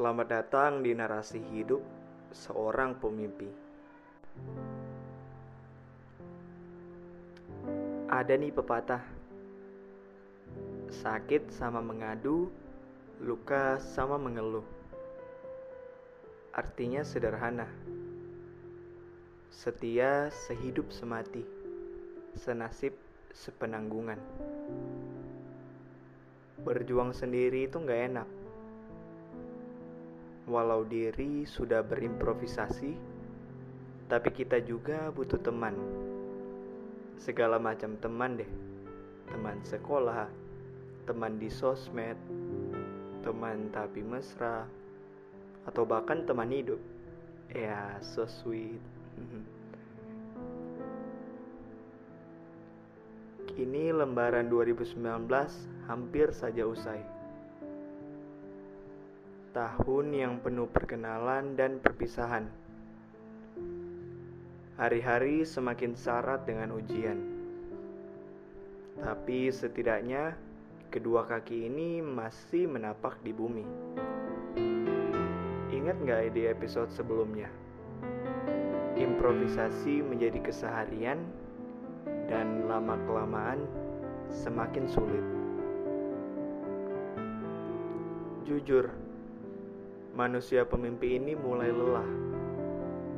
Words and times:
Selamat 0.00 0.32
datang 0.32 0.80
di 0.80 0.96
narasi 0.96 1.44
hidup 1.52 1.84
seorang 2.32 2.96
pemimpi. 2.96 3.52
Ada 8.08 8.32
nih 8.32 8.48
pepatah. 8.48 9.04
Sakit 10.88 11.52
sama 11.52 11.84
mengadu, 11.84 12.48
luka 13.20 13.76
sama 13.76 14.16
mengeluh. 14.16 14.64
Artinya 16.56 17.04
sederhana. 17.04 17.68
Setia 19.52 20.32
sehidup 20.32 20.88
semati, 20.96 21.44
senasib 22.40 22.96
sepenanggungan. 23.36 24.16
Berjuang 26.64 27.12
sendiri 27.12 27.68
itu 27.68 27.76
nggak 27.76 28.02
enak 28.16 28.39
walau 30.50 30.82
diri 30.82 31.46
sudah 31.46 31.86
berimprovisasi, 31.86 32.98
tapi 34.10 34.28
kita 34.34 34.58
juga 34.58 35.14
butuh 35.14 35.38
teman. 35.38 35.78
Segala 37.22 37.62
macam 37.62 37.94
teman 38.02 38.34
deh. 38.34 38.50
Teman 39.30 39.62
sekolah, 39.62 40.26
teman 41.06 41.38
di 41.38 41.46
sosmed, 41.46 42.18
teman 43.22 43.70
tapi 43.70 44.02
mesra, 44.02 44.66
atau 45.70 45.86
bahkan 45.86 46.26
teman 46.26 46.50
hidup. 46.50 46.82
Ya, 47.54 47.94
so 48.02 48.26
sweet. 48.26 48.82
Kini 53.54 53.94
lembaran 53.94 54.50
2019 54.50 54.98
hampir 55.86 56.34
saja 56.34 56.66
usai 56.66 57.19
tahun 59.50 60.14
yang 60.14 60.34
penuh 60.38 60.70
perkenalan 60.70 61.58
dan 61.58 61.82
perpisahan. 61.82 62.46
Hari-hari 64.78 65.42
semakin 65.44 65.92
syarat 65.92 66.46
dengan 66.46 66.72
ujian, 66.72 67.18
tapi 68.96 69.52
setidaknya 69.52 70.38
kedua 70.88 71.26
kaki 71.28 71.68
ini 71.68 72.00
masih 72.00 72.70
menapak 72.70 73.20
di 73.20 73.34
bumi. 73.34 73.66
Ingat 75.74 75.96
nggak 76.00 76.32
di 76.32 76.48
episode 76.48 76.88
sebelumnya? 76.94 77.50
Improvisasi 78.96 80.00
menjadi 80.00 80.40
keseharian 80.40 81.20
dan 82.30 82.70
lama-kelamaan 82.70 83.66
semakin 84.30 84.86
sulit. 84.88 85.26
Jujur, 88.48 89.09
manusia 90.14 90.66
pemimpi 90.66 91.18
ini 91.18 91.38
mulai 91.38 91.70
lelah. 91.70 92.10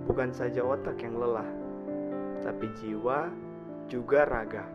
Bukan 0.05 0.35
saja 0.35 0.61
otak 0.61 1.01
yang 1.01 1.17
lelah, 1.17 1.47
tapi 2.43 2.69
jiwa 2.83 3.31
juga 3.89 4.27
raga. 4.29 4.67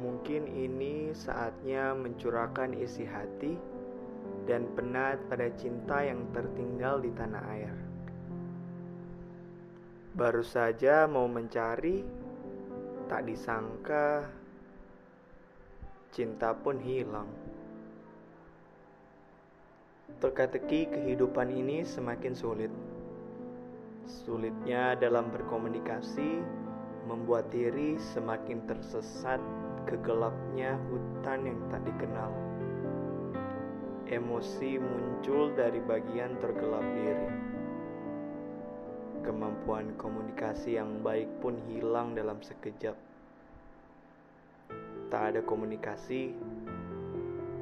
Mungkin 0.00 0.48
ini 0.48 1.12
saatnya 1.12 1.92
mencurahkan 1.92 2.72
isi 2.72 3.04
hati 3.04 3.54
dan 4.48 4.66
penat 4.72 5.20
pada 5.28 5.52
cinta 5.56 6.00
yang 6.00 6.24
tertinggal 6.32 7.00
di 7.00 7.12
tanah 7.12 7.44
air. 7.52 7.76
Baru 10.16 10.42
saja 10.42 11.06
mau 11.06 11.30
mencari, 11.30 12.02
tak 13.06 13.30
disangka 13.30 14.26
cinta 16.10 16.50
pun 16.50 16.82
hilang. 16.82 17.30
Teka-teki 20.20 20.84
kehidupan 20.92 21.48
ini 21.48 21.80
semakin 21.80 22.36
sulit. 22.36 22.68
Sulitnya 24.04 24.92
dalam 24.92 25.32
berkomunikasi 25.32 26.44
membuat 27.08 27.48
diri 27.48 27.96
semakin 27.96 28.60
tersesat 28.68 29.40
ke 29.88 29.96
gelapnya 30.04 30.76
hutan 30.92 31.48
yang 31.48 31.60
tak 31.72 31.80
dikenal. 31.88 32.36
Emosi 34.12 34.76
muncul 34.76 35.56
dari 35.56 35.80
bagian 35.80 36.36
tergelap 36.36 36.84
diri. 36.84 37.30
Kemampuan 39.24 39.96
komunikasi 39.96 40.76
yang 40.76 41.00
baik 41.00 41.32
pun 41.40 41.56
hilang 41.64 42.12
dalam 42.12 42.44
sekejap. 42.44 42.92
Tak 45.08 45.22
ada 45.32 45.40
komunikasi, 45.40 46.36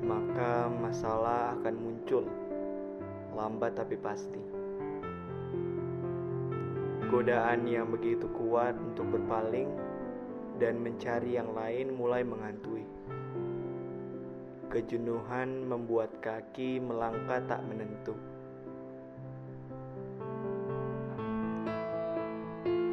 maka 0.03 0.67
masalah 0.67 1.55
akan 1.55 1.77
muncul 1.79 2.48
lambat 3.39 3.79
tapi 3.79 3.95
pasti. 3.95 4.43
Godaan 7.07 7.71
yang 7.71 7.95
begitu 7.95 8.27
kuat 8.35 8.75
untuk 8.75 9.15
berpaling 9.15 9.71
dan 10.59 10.83
mencari 10.83 11.39
yang 11.39 11.55
lain 11.55 11.95
mulai 11.95 12.27
menghantui. 12.27 12.83
Kejenuhan 14.69 15.65
membuat 15.65 16.19
kaki 16.21 16.83
melangkah 16.83 17.41
tak 17.49 17.65
menentu. 17.65 18.13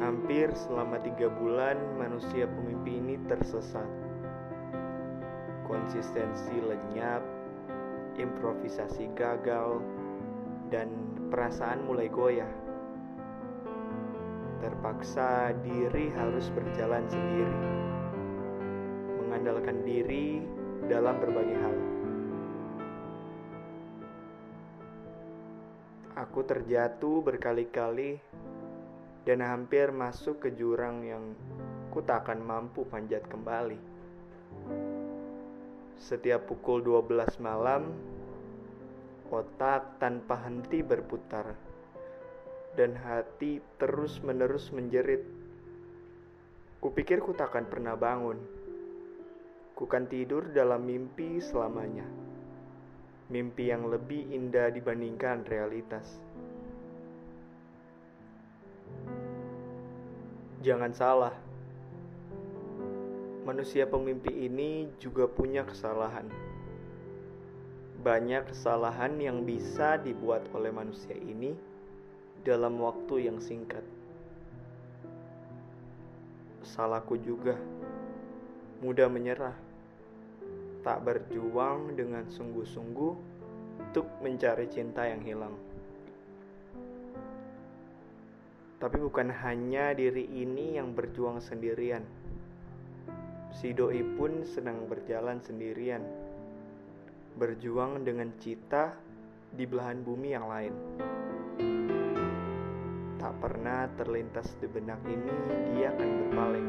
Hampir 0.00 0.48
selama 0.54 1.02
tiga 1.02 1.26
bulan 1.28 1.76
manusia 1.98 2.46
pemimpi 2.46 2.96
ini 2.96 3.20
tersesat. 3.26 3.84
Konsistensi 5.66 6.56
lenyap, 6.62 7.20
improvisasi 8.16 9.12
gagal, 9.18 9.82
dan 10.70 10.90
perasaan 11.30 11.86
mulai 11.86 12.10
goyah. 12.10 12.50
Terpaksa 14.62 15.52
diri 15.62 16.10
harus 16.16 16.48
berjalan 16.50 17.04
sendiri, 17.06 17.60
mengandalkan 19.22 19.84
diri 19.84 20.42
dalam 20.88 21.18
berbagai 21.22 21.58
hal. 21.60 21.76
Aku 26.16 26.40
terjatuh 26.48 27.20
berkali-kali 27.20 28.16
dan 29.28 29.44
hampir 29.44 29.92
masuk 29.92 30.48
ke 30.48 30.56
jurang 30.56 31.04
yang 31.04 31.36
ku 31.92 32.00
tak 32.00 32.24
akan 32.24 32.40
mampu 32.40 32.88
panjat 32.88 33.20
kembali. 33.28 33.76
Setiap 36.00 36.48
pukul 36.48 36.80
12 36.80 37.36
malam, 37.40 37.92
otak 39.30 39.98
tanpa 39.98 40.38
henti 40.46 40.80
berputar, 40.80 41.56
dan 42.78 42.94
hati 42.94 43.58
terus-menerus 43.80 44.70
menjerit. 44.70 45.24
Kupikir 46.78 47.18
ku 47.24 47.32
takkan 47.34 47.66
pernah 47.66 47.98
bangun. 47.98 48.38
Kukan 49.76 50.08
tidur 50.08 50.52
dalam 50.52 50.86
mimpi 50.86 51.40
selamanya. 51.42 52.06
Mimpi 53.28 53.68
yang 53.68 53.90
lebih 53.90 54.30
indah 54.30 54.70
dibandingkan 54.70 55.42
realitas. 55.50 56.22
Jangan 60.62 60.92
salah, 60.94 61.34
manusia 63.46 63.86
pemimpi 63.86 64.50
ini 64.50 64.90
juga 64.98 65.30
punya 65.30 65.62
kesalahan 65.62 66.45
banyak 68.06 68.54
kesalahan 68.54 69.18
yang 69.18 69.42
bisa 69.42 69.98
dibuat 69.98 70.46
oleh 70.54 70.70
manusia 70.70 71.18
ini 71.18 71.58
dalam 72.46 72.78
waktu 72.78 73.26
yang 73.26 73.42
singkat. 73.42 73.82
Salahku 76.62 77.18
juga, 77.18 77.58
mudah 78.78 79.10
menyerah, 79.10 79.58
tak 80.86 81.02
berjuang 81.02 81.98
dengan 81.98 82.30
sungguh-sungguh 82.30 83.12
untuk 83.90 84.06
mencari 84.22 84.70
cinta 84.70 85.02
yang 85.10 85.26
hilang. 85.26 85.58
Tapi 88.78 89.02
bukan 89.02 89.34
hanya 89.34 89.90
diri 89.98 90.30
ini 90.30 90.78
yang 90.78 90.94
berjuang 90.94 91.42
sendirian. 91.42 92.06
Si 93.50 93.74
doi 93.74 94.06
pun 94.14 94.46
sedang 94.46 94.86
berjalan 94.86 95.42
sendirian 95.42 96.25
berjuang 97.36 98.00
dengan 98.00 98.32
cita 98.40 98.96
di 99.52 99.68
belahan 99.68 100.00
bumi 100.00 100.28
yang 100.32 100.48
lain. 100.48 100.74
Tak 103.20 103.34
pernah 103.44 103.84
terlintas 104.00 104.56
di 104.56 104.64
benak 104.64 105.04
ini 105.04 105.36
dia 105.76 105.92
akan 105.92 106.10
berpaling. 106.24 106.68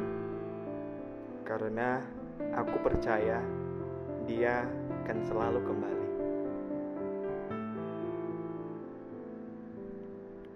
Karena 1.47 2.03
aku 2.51 2.75
percaya 2.83 3.39
dia 4.27 4.67
akan 5.07 5.17
selalu 5.23 5.59
kembali. 5.63 6.07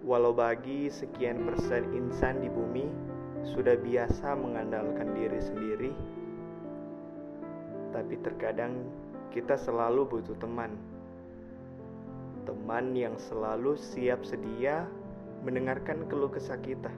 Walau 0.04 0.36
bagi 0.36 0.92
sekian 0.92 1.48
persen 1.48 1.88
insan 1.96 2.44
di 2.44 2.52
bumi 2.52 2.84
sudah 3.48 3.80
biasa 3.80 4.36
mengandalkan 4.36 5.16
diri 5.16 5.40
sendiri, 5.40 5.92
tapi 7.96 8.20
terkadang 8.20 8.76
kita 9.32 9.56
selalu 9.56 10.20
butuh 10.20 10.36
teman. 10.38 10.76
teman 12.42 12.92
yang 12.98 13.16
selalu 13.16 13.78
siap 13.78 14.26
sedia 14.28 14.90
mendengarkan 15.46 16.04
keluh 16.10 16.28
kesah 16.28 16.58
kita. 16.60 16.90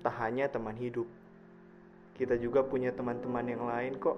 Tak 0.00 0.14
hanya 0.22 0.48
teman 0.48 0.74
hidup, 0.78 1.04
kita 2.16 2.38
juga 2.38 2.62
punya 2.62 2.94
teman-teman 2.94 3.46
yang 3.46 3.62
lain 3.66 3.98
kok. 3.98 4.16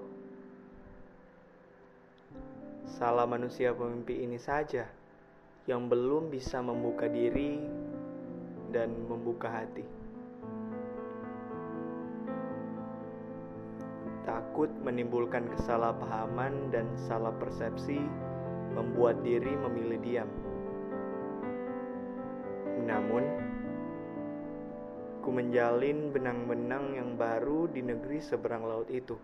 Salah 2.94 3.26
manusia 3.26 3.74
pemimpi 3.74 4.22
ini 4.22 4.38
saja 4.38 4.86
yang 5.64 5.88
belum 5.88 6.28
bisa 6.28 6.60
membuka 6.60 7.08
diri 7.08 7.58
dan 8.70 8.92
membuka 9.08 9.48
hati. 9.48 10.03
Takut 14.34 14.66
menimbulkan 14.82 15.46
kesalahpahaman 15.46 16.74
dan 16.74 16.90
salah 17.06 17.30
persepsi 17.38 18.02
membuat 18.74 19.22
diri 19.22 19.54
memilih 19.54 20.02
diam. 20.02 20.30
Namun, 22.82 23.22
ku 25.22 25.30
menjalin 25.30 26.10
benang-benang 26.10 26.98
yang 26.98 27.14
baru 27.14 27.70
di 27.70 27.86
negeri 27.86 28.18
seberang 28.18 28.66
laut 28.66 28.90
itu. 28.90 29.14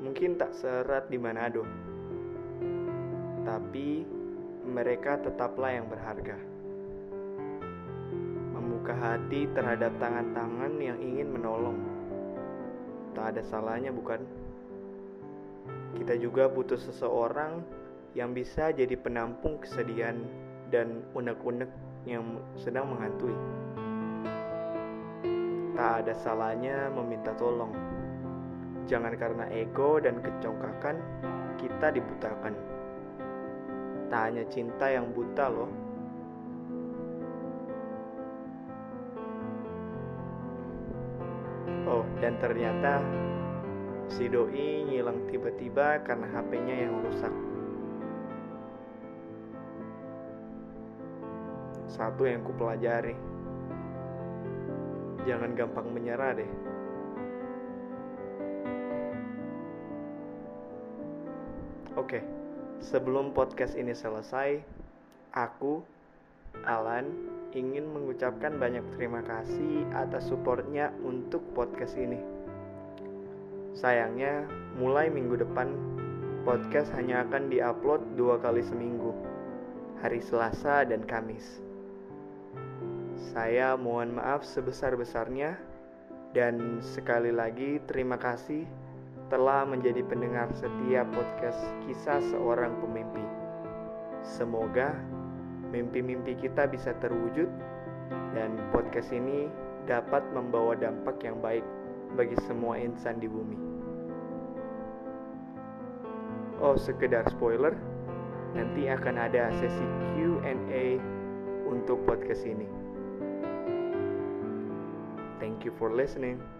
Mungkin 0.00 0.40
tak 0.40 0.56
serat 0.56 1.12
di 1.12 1.20
Manado, 1.20 1.68
tapi 3.44 4.00
mereka 4.64 5.20
tetaplah 5.20 5.76
yang 5.76 5.92
berharga. 5.92 6.40
Membuka 8.56 8.96
hati 8.96 9.44
terhadap 9.52 9.92
tangan-tangan 10.00 10.72
yang 10.80 10.96
ingin 10.96 11.28
menolong. 11.36 11.89
Tak 13.14 13.36
ada 13.36 13.42
salahnya, 13.42 13.90
bukan? 13.90 14.22
Kita 15.98 16.14
juga 16.16 16.46
butuh 16.46 16.78
seseorang 16.78 17.60
yang 18.14 18.34
bisa 18.34 18.70
jadi 18.74 18.94
penampung 18.98 19.58
kesedihan 19.62 20.18
dan 20.70 21.02
unek-unek 21.14 21.70
yang 22.06 22.38
sedang 22.58 22.90
menghantui. 22.90 23.34
Tak 25.74 26.06
ada 26.06 26.14
salahnya 26.14 26.92
meminta 26.92 27.34
tolong. 27.34 27.72
Jangan 28.84 29.14
karena 29.14 29.44
ego 29.54 30.02
dan 30.02 30.18
kecongkakan 30.18 30.96
kita 31.56 31.94
dibutakan. 31.94 32.54
Tak 34.10 34.22
hanya 34.30 34.44
cinta 34.50 34.90
yang 34.90 35.14
buta 35.14 35.46
loh. 35.46 35.70
Dan 42.20 42.36
ternyata 42.36 43.00
si 44.12 44.28
doi 44.28 44.84
ngilang 44.88 45.26
tiba-tiba 45.28 46.04
karena 46.04 46.28
HP-nya 46.28 46.76
yang 46.88 46.94
rusak. 47.04 47.32
satu 52.00 52.24
yang 52.24 52.40
kupelajari. 52.40 53.12
Jangan 55.28 55.52
gampang 55.52 55.92
menyerah 55.92 56.32
deh. 56.32 56.50
Oke, 62.00 62.24
sebelum 62.80 63.36
podcast 63.36 63.76
ini 63.76 63.92
selesai, 63.92 64.64
aku, 65.36 65.84
Alan, 66.64 67.29
ingin 67.54 67.90
mengucapkan 67.90 68.56
banyak 68.56 68.82
terima 68.94 69.22
kasih 69.26 69.86
atas 69.94 70.30
supportnya 70.30 70.94
untuk 71.02 71.42
podcast 71.54 71.98
ini. 71.98 72.18
Sayangnya, 73.74 74.46
mulai 74.78 75.10
minggu 75.10 75.38
depan, 75.38 75.70
podcast 76.42 76.90
hanya 76.98 77.26
akan 77.26 77.50
diupload 77.50 78.18
dua 78.18 78.38
kali 78.42 78.62
seminggu, 78.62 79.14
hari 80.02 80.18
Selasa 80.18 80.86
dan 80.86 81.06
Kamis. 81.06 81.62
Saya 83.30 83.76
mohon 83.76 84.16
maaf 84.16 84.42
sebesar-besarnya 84.42 85.54
dan 86.32 86.78
sekali 86.82 87.34
lagi 87.34 87.82
terima 87.90 88.16
kasih 88.16 88.64
telah 89.30 89.62
menjadi 89.62 90.02
pendengar 90.02 90.50
setiap 90.58 91.06
podcast 91.14 91.60
kisah 91.86 92.18
seorang 92.34 92.74
pemimpi. 92.82 93.22
Semoga 94.26 95.19
mimpi-mimpi 95.70 96.34
kita 96.38 96.66
bisa 96.66 96.94
terwujud 96.98 97.46
dan 98.34 98.58
podcast 98.74 99.10
ini 99.14 99.46
dapat 99.86 100.22
membawa 100.34 100.74
dampak 100.78 101.22
yang 101.22 101.38
baik 101.38 101.64
bagi 102.14 102.34
semua 102.46 102.78
insan 102.78 103.22
di 103.22 103.30
bumi. 103.30 103.58
Oh, 106.60 106.76
sekedar 106.76 107.24
spoiler, 107.32 107.72
nanti 108.52 108.90
akan 108.90 109.16
ada 109.16 109.48
sesi 109.56 109.86
Q&A 110.12 111.00
untuk 111.64 112.04
podcast 112.04 112.44
ini. 112.44 112.68
Thank 115.40 115.64
you 115.64 115.72
for 115.80 115.88
listening. 115.88 116.59